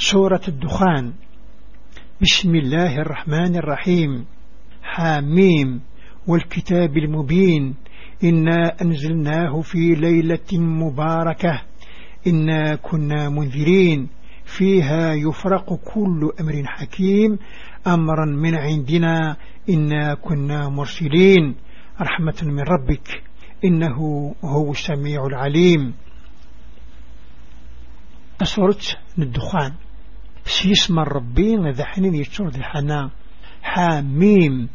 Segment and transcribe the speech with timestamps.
[0.00, 1.12] سورة الدخان.
[2.22, 4.26] بسم الله الرحمن الرحيم.
[4.82, 5.80] حاميم.
[6.26, 7.74] والكتاب المبين.
[8.24, 11.62] إنا أنزلناه في ليلة مباركة.
[12.26, 14.08] إنا كنا منذرين.
[14.44, 17.38] فيها يفرق كل أمر حكيم.
[17.86, 19.36] أمرا من عندنا.
[19.70, 21.54] إنا كنا مرسلين.
[22.00, 23.22] رحمة من ربك.
[23.64, 23.98] إنه
[24.44, 25.94] هو السميع العليم.
[28.42, 28.78] أسورة
[29.18, 29.87] الدخان
[30.48, 33.10] سيسمى الربي ذا حنين يتشور ذي حنا.
[33.62, 34.68] حاميم.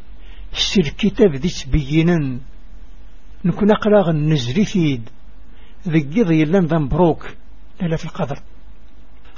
[0.54, 2.40] سير كتاب ذي تبينا
[3.45, 5.09] نكون أقراغ النزري ثيد
[5.88, 7.36] ذي قضي لن ذا مبروك
[7.81, 8.40] لا في القدر.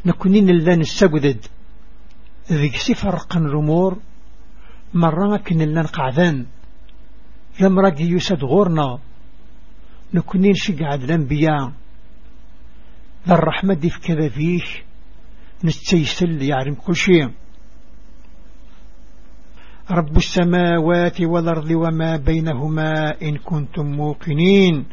[0.05, 1.45] نكونين لن السقدد
[2.51, 3.97] ذي سفرق الرمور
[4.93, 6.45] مرة كن لن قعذان
[7.61, 8.99] لمرق يسد غورنا.
[10.13, 11.71] نكونين شقعد الأنبياء
[13.27, 14.61] ذا الرحمة دي في كذا فيه
[15.63, 17.31] نستيسل يعلم كل شيء.
[19.91, 24.85] رب السماوات والأرض وما بينهما إن كنتم موقنين.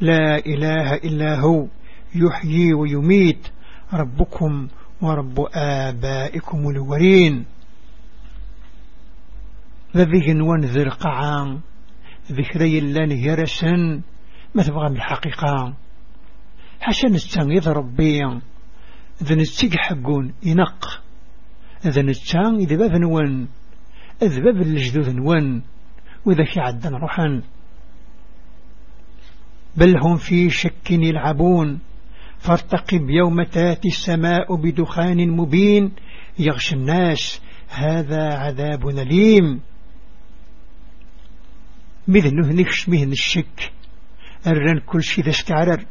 [0.00, 1.66] لا إله إلا هو
[2.14, 3.48] يحيي ويميت.
[3.92, 4.68] ربكم
[5.02, 7.44] ورب آبائكم الولين
[9.96, 11.60] ذي ونذر قعان
[12.32, 14.02] ذكري اللان يرسن.
[14.54, 15.74] ما تبغى من الحقيقة؟
[16.80, 18.20] حسن التنغيظ ربي.
[19.22, 21.02] ذا نتسيق حقون ينق.
[21.86, 23.48] ذا نتسان إذا باب نوان
[24.22, 25.62] إذا باب الجدود نوان
[26.24, 27.42] وإذا في عدن روحا
[29.76, 31.80] بل هم في شك يلعبون.
[32.38, 35.92] فارتقب يوم تأتي السماء بدخان مبين.
[36.38, 39.60] يغشى الناس هذا عذاب أليم.
[42.08, 43.72] مذنه نكش مهن الشك؟
[44.46, 45.84] الرن كل شي ذا استعرر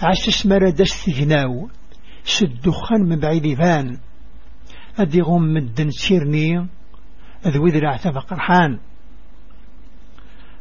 [0.00, 1.68] عسس مرد استغناو
[2.30, 3.98] سدخان من بعيد فان
[4.98, 6.66] أدي غم مدن سيرني
[7.46, 8.78] أذوذ العتب قرحان.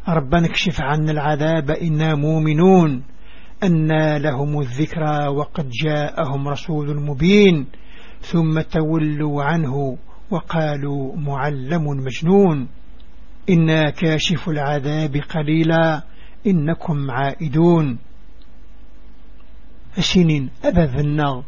[0.08, 3.04] ربنا اكشف عنا العذاب إنا مؤمنون.
[3.64, 7.66] أن لهم الذكرى وقد جاءهم رسول مبين.
[8.22, 9.98] ثم تولوا عنه
[10.32, 12.68] وقالوا معلم مجنون.
[13.50, 16.04] إنا كاشف العذاب قليلا
[16.48, 17.98] إنكم عائدون.
[19.98, 21.42] السنين أبا النغ.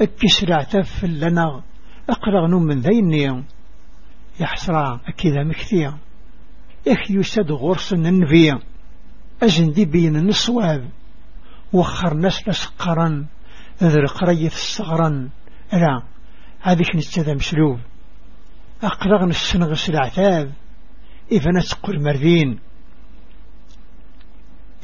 [0.00, 1.62] الكسر اعتف لنا.
[2.10, 3.44] أقرغ من ذيني
[4.40, 5.98] يحسرا أكذا مكثيا
[6.88, 8.52] إخ يسد غرس النبي
[9.42, 10.88] أزن دي بين النصواب.
[11.72, 13.26] وخر نسل سقرا.
[13.82, 15.30] ذر قرية الصغرا
[15.72, 16.02] لا
[16.60, 17.78] هذيك نستذى مسلوب
[18.82, 20.52] أقرغ نسنغس العتاب
[21.32, 22.58] إذا نسقر مرذين.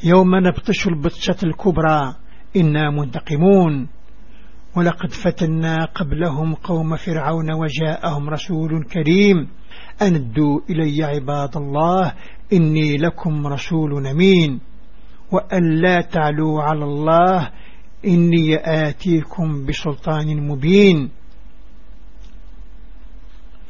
[0.03, 2.15] يوم نبطش البطشة الكبرى.
[2.55, 3.87] إنا منتقمون.
[4.75, 9.47] ولقد فتنا قبلهم قوم فرعون وجاءهم رسول كريم.
[10.01, 12.13] أندوا إلي عباد الله
[12.53, 14.59] إني لكم رسول أمين.
[15.31, 17.51] وأن لا تعلوا على الله
[18.05, 18.55] إني
[18.87, 21.09] آتيكم بسلطان مبين.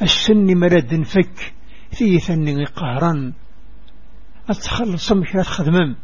[0.02, 1.54] السن مرد فك
[1.92, 3.34] في ثن قهرا.
[4.50, 5.96] أتخلص مكرة خدمم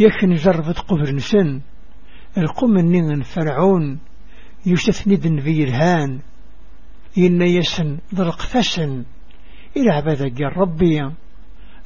[0.00, 1.60] يكن جرفت قبر نسن.
[2.38, 3.98] القم النين فرعون
[4.66, 6.20] يستثني في الهان
[7.18, 9.04] إن يسن ضرق ثسن
[9.76, 11.00] إلى عبادة ربي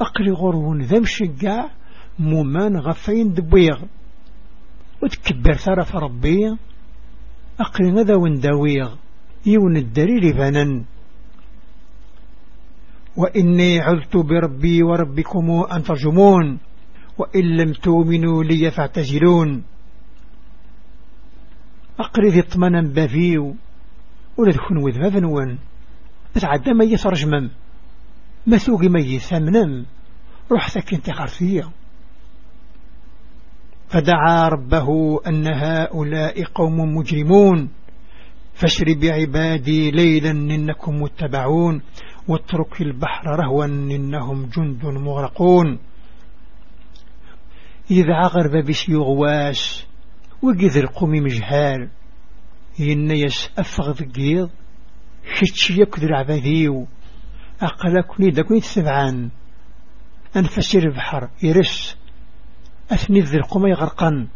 [0.00, 1.70] أقلي غرون ذم شقاع
[2.18, 3.82] مومان غفين دبيغ.
[5.02, 6.56] وتكبر ثرف ربي
[7.60, 8.94] أقلي غذا ونداويغ
[9.46, 10.84] يون الدليل بنن
[13.16, 16.58] وإني عذت بربي وربكم أن ترجمون
[17.18, 19.64] وإن لم تؤمنوا لي فاعتزلون.
[22.00, 23.54] أقرذ اطمنا بافيو
[24.38, 25.58] ولا تكون وذ فنون
[26.34, 27.50] تتعدى ما يترجمم
[28.46, 29.86] ما ثوقي ما يثمنم
[30.52, 31.70] رحتك انت خرفية
[33.94, 37.68] فدعا ربه أن هؤلاء قوم مجرمون.
[38.54, 41.82] فاشر بعبادي ليلا إنكم متبعون.
[42.28, 45.78] واترك البحر رهوا إنهم جند مغرقون.
[47.90, 49.86] إذا عغر بابس يغواس
[50.44, 51.88] وقذ القومي مجهال.
[52.78, 54.50] ينيس أفغ ذقيض
[55.34, 56.86] خدش يكذر عباديو
[57.62, 59.30] أقلكني دكني تسبعان.
[60.36, 61.96] أنفسي البحر يرس
[62.90, 64.28] أثني ذي القومي غرقا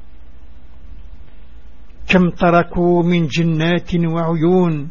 [2.09, 4.89] كم تركوا من جنات وعيون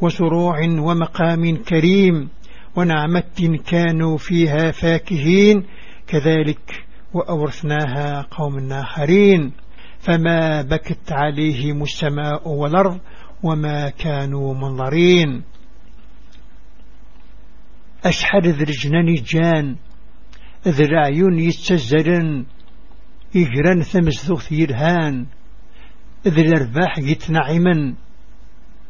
[0.00, 2.28] وسروع ومقام كريم
[2.76, 5.66] ونعمة كانوا فيها فاكهين.
[6.06, 6.84] كذلك
[7.14, 9.52] وأورثناها قوم آخرين
[10.00, 13.00] فما بكت عليهم السماء والأرض
[13.42, 15.42] وما كانوا منظرين.
[18.04, 19.76] أشحر ذرجنان جان
[20.68, 22.46] ذراعيون يتسزرن
[23.36, 25.26] إجران ثمزثوث يرهان
[26.28, 27.94] ذي الأرباح يتنعما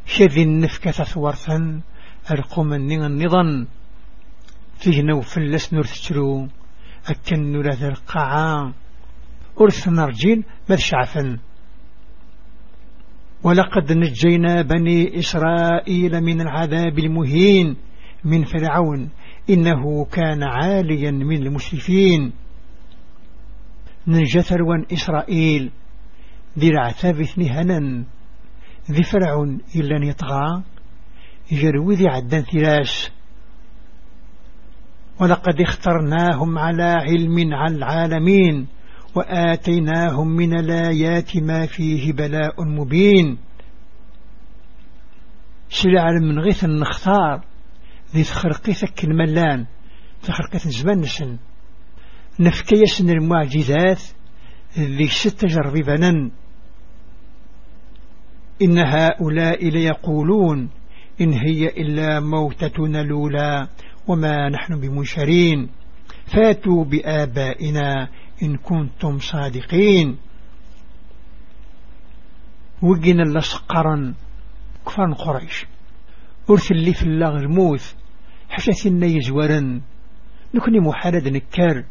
[0.07, 1.81] شذي النفكة ثورثا
[2.31, 3.67] أرقمني النظن
[4.79, 6.49] فيه نوفلس نرثترو
[7.09, 8.75] أكن نرث القاعة
[9.61, 11.39] أرث نرجين ماذ شعفا
[13.43, 17.77] ولقد نجينا بني إسرائيل من العذاب المهين
[18.25, 19.11] من فرعون
[19.51, 22.33] إنه كان عاليا من المسرفين.
[24.07, 25.71] نجا ثروان إسرائيل
[26.59, 28.05] ذي العتاب هنا
[28.91, 30.63] ذي فرعون إلا يطغى
[31.53, 33.09] يجروي ذي عدان ثلاث.
[35.21, 38.67] ولقد اخترناهم على علم على العالمين.
[39.15, 43.39] وآتيناهم من الآيات ما فيه بلاء مبين.
[45.71, 47.45] سلع من غيث نختار
[48.15, 49.67] ذي تخرقي ثك الملان
[50.23, 51.39] تخرقي زمان نسن
[52.41, 54.03] نفكي سن المعجزات
[54.79, 56.31] ذي ست جربيبنا
[58.63, 60.71] إن هؤلاء ليقولون
[61.21, 63.69] إن هي إلا موتتنا الأولى
[64.09, 65.69] وما نحن بمنشرين.
[66.27, 68.09] فاتوا بآبائنا
[68.43, 70.17] إن كنتم صادقين.
[72.83, 74.15] وقنا لسقرا
[74.87, 75.67] كفان قريش.
[76.51, 77.95] أرث اللي في الله الموت
[78.49, 79.81] حشاثنا يزورا
[80.55, 81.85] نكوني محارد نكار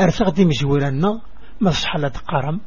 [0.00, 1.20] أرثغدي مزورنا
[1.60, 2.60] مصحلة قرم.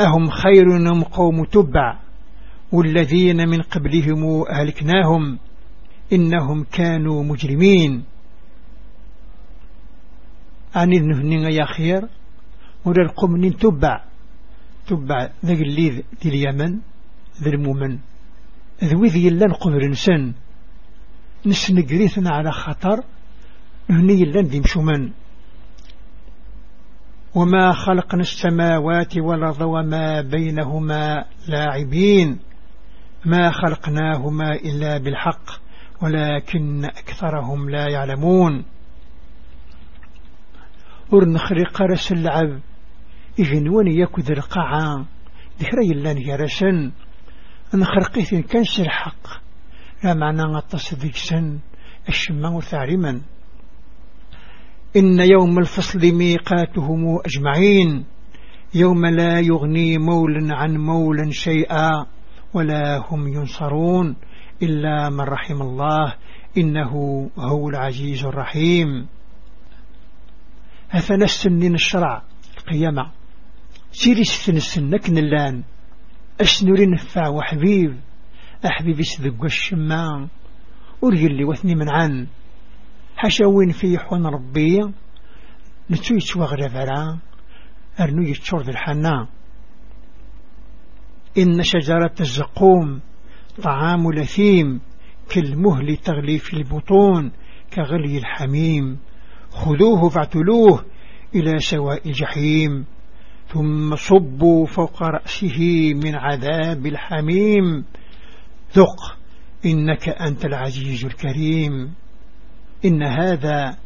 [0.00, 0.66] أهم خير
[1.12, 2.00] قوم تبع
[2.72, 5.38] والذين من قبلهم أهلكناهم.
[6.12, 8.04] إنهم كانوا مجرمين.
[10.76, 12.08] أني ذنهن يا خير
[12.84, 14.04] ولا القوم تبع
[14.86, 16.78] تبع ذاك اللي ذي اليمن
[17.42, 17.98] ذي المؤمن
[18.84, 20.32] ذوي ذي اللان قبر نسن
[21.46, 23.04] نسن قريثنا على خطر
[23.90, 25.10] هني اللان ذي مشومن.
[27.34, 32.38] وما خلقنا السماوات والأرض وما بينهما لاعبين.
[33.24, 35.50] ما خلقناهما إلا بالحق
[36.02, 38.64] ولكن أكثرهم لا يعلمون.
[41.12, 42.60] ورنخرق رس اللعب.
[43.40, 45.06] إجنون يكذ القاعة.
[45.60, 46.92] ذكري اللان يرسن
[47.74, 49.26] نخرقيث كنس الحق
[50.04, 51.58] لا معنى غطس ذيكسن
[52.08, 53.20] الشمع ثارما
[54.96, 58.04] إن يوم الفصل ميقاتهم أجمعين.
[58.74, 62.06] يوم لا يغني مول عن مول شيئا.
[62.54, 64.16] ولا هم ينصرون.
[64.62, 66.14] إلا من رحم الله.
[66.58, 66.92] إنه
[67.38, 69.06] هو العزيز الرحيم.
[70.92, 72.22] أفنستنين الشرع
[72.58, 73.10] القيامة.
[73.92, 75.62] سيري ستنسنك نلان.
[76.40, 78.00] أسنوري نفع وحبيب؟
[78.66, 80.28] أحبيبي سذق الشماء
[81.02, 82.26] ورجل لي وثني من عن
[83.16, 84.78] حشاوين في حون ربي.
[85.90, 87.18] نتو يتوغر فرا
[88.00, 89.28] أرنو يتشور ذي الحنا.
[91.38, 93.00] إن شجرة الزقوم
[93.62, 94.80] طعام لثيم.
[95.28, 97.32] كالمهل تغلي في البطون.
[97.74, 98.98] كغلي الحميم.
[99.50, 100.84] خذوه فاعتلوه
[101.34, 102.84] إلى سواء الجحيم
[103.48, 105.58] ثم صبوا فوق رأسه
[105.94, 107.84] من عذاب الحميم.
[108.74, 109.18] ذق
[109.66, 111.94] إنك أنت العزيز الكريم.
[112.84, 113.76] إن هذا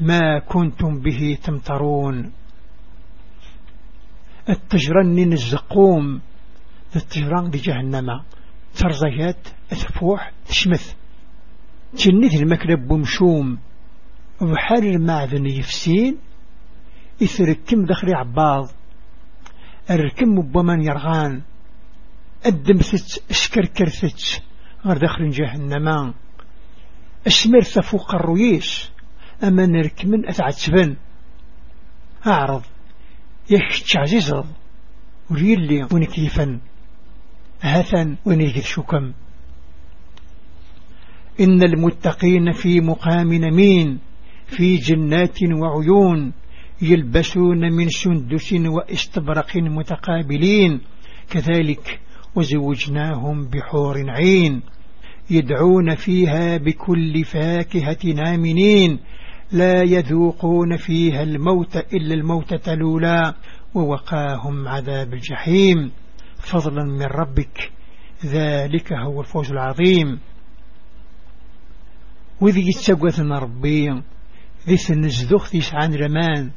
[0.00, 2.32] ما كنتم به تمترون.
[4.48, 6.20] التجرن الزقوم
[6.96, 8.06] التجران بجهنم.
[8.74, 10.94] ترزيات تفوح تشمث.
[11.94, 13.58] تشنث المكلب بمشوم.
[14.40, 16.18] وبحال المعدن يفسين
[17.20, 18.68] يثركم دخلي عباض.
[19.90, 21.42] الركم بمن يرغان.
[22.46, 24.42] الدمثت اشكركرثت
[24.86, 26.14] غير داخل جهنم.
[27.26, 28.90] اسمر فوق الرويش
[29.44, 30.96] أما نركمن أتعتبن
[32.26, 32.62] أعرض
[33.50, 34.46] يكتش عزيزر
[35.30, 36.60] وريلي ونكيفا
[37.60, 39.12] هثا ونيجد شكم؟
[41.40, 43.98] إن المتقين في مقام نمين.
[44.48, 46.32] في جنات وعيون
[46.82, 50.80] يلبسون من سندس واستبرق متقابلين.
[51.30, 52.00] كذلك
[52.34, 54.62] وزوجناهم بحور عين
[55.30, 58.98] يدعون فيها بكل فاكهة نامنين.
[59.52, 63.34] لا يذوقون فيها الموت إلا الموتة الأولى
[63.74, 65.90] ووقاهم عذاب الجحيم.
[66.38, 67.70] فضلا من ربك
[68.24, 70.18] ذلك هو الفوز العظيم.
[72.40, 74.02] وذي يتسقوثنا ربي.
[74.66, 76.50] ذي سنزدوخ عن رمان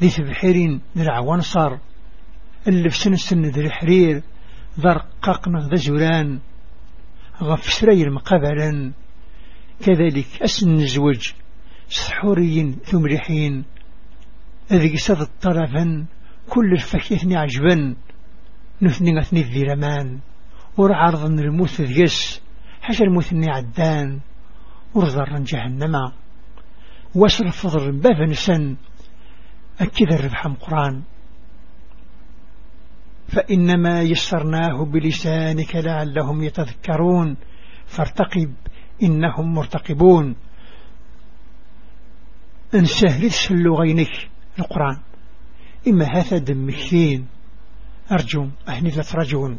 [0.00, 1.76] ذي تبحيرين درع ونصر
[2.68, 4.22] اللي في سن سن ذي الحرير
[4.80, 6.40] ذا رقاقنا ذا زولان
[7.42, 8.92] غف سرير مقابلا
[9.84, 11.32] كذلك أسن الزوج
[11.88, 13.64] سحوريين ثمرحين
[14.72, 16.06] ذي قصد الطرفا
[16.48, 17.96] كل الفكيثني عجبا
[18.82, 20.20] نثني غثني الذيرمان
[20.76, 22.42] ور عرض الموت ذيس
[22.82, 24.20] حاشا الموت عدان
[24.94, 26.12] ورزر جهنم.
[27.14, 28.76] واسر فضر باب نسن
[29.80, 31.02] أكد الربح قرآن.
[33.28, 37.36] فإنما يسرناه بلسانك لعلهم يتذكرون.
[37.86, 38.54] فارتقب
[39.02, 40.36] إنهم مرتقبون.
[42.74, 44.98] انسهل اللغينك القرآن.
[45.88, 47.26] إما هذا دمكثين
[48.12, 49.58] أرجو أهني ترجون